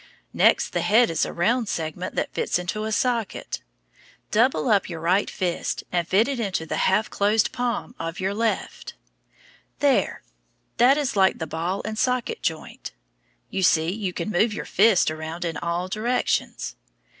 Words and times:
Next 0.33 0.69
the 0.71 0.81
head 0.81 1.11
is 1.11 1.25
a 1.25 1.31
round 1.31 1.69
segment 1.69 2.15
that 2.15 2.33
fits 2.33 2.57
into 2.57 2.85
a 2.85 2.91
socket. 2.91 3.61
Double 4.31 4.67
up 4.67 4.89
your 4.89 4.99
right 4.99 5.29
fist 5.29 5.83
and 5.91 6.07
fit 6.07 6.27
it 6.27 6.39
into 6.39 6.65
the 6.65 6.77
half 6.89 7.11
closed 7.11 7.51
palm 7.51 7.93
of 7.99 8.19
your 8.19 8.33
left 8.33 8.93
hand. 8.93 9.73
There! 9.79 10.23
That 10.77 10.97
is 10.97 11.15
like 11.15 11.37
the 11.37 11.45
ball 11.45 11.83
and 11.85 11.99
socket 11.99 12.41
joint. 12.41 12.93
You 13.51 13.61
see 13.61 13.91
you 13.91 14.11
can 14.11 14.31
move 14.31 14.55
your 14.55 14.65
fist 14.65 15.11
around 15.11 15.45
in 15.45 15.55
all 15.57 15.87
directions. 15.87 16.75